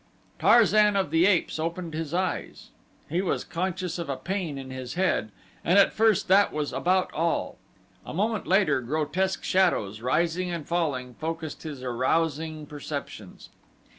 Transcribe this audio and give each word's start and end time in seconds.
Tarzan 0.39 0.95
of 0.95 1.11
the 1.11 1.27
Apes 1.27 1.59
opened 1.59 1.93
his 1.93 2.11
eyes. 2.11 2.71
He 3.07 3.21
was 3.21 3.43
conscious 3.43 3.99
of 3.99 4.09
a 4.09 4.17
pain 4.17 4.57
in 4.57 4.71
his 4.71 4.95
head, 4.95 5.29
and 5.63 5.77
at 5.77 5.93
first 5.93 6.27
that 6.27 6.51
was 6.51 6.73
about 6.73 7.13
all. 7.13 7.59
A 8.03 8.11
moment 8.11 8.47
later 8.47 8.81
grotesque 8.81 9.43
shadows, 9.43 10.01
rising 10.01 10.49
and 10.49 10.67
falling, 10.67 11.13
focused 11.13 11.61
his 11.61 11.83
arousing 11.83 12.65
perceptions. 12.65 13.49